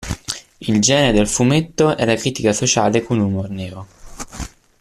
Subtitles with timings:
[0.61, 3.87] Il genere del fumetto è la critica sociale con humor nero.